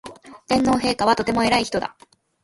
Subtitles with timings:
[0.47, 1.95] 天皇陛下はとても偉い人だ